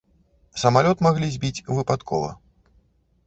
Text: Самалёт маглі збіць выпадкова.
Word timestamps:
Самалёт 0.61 1.03
маглі 1.07 1.29
збіць 1.35 1.63
выпадкова. 1.75 2.31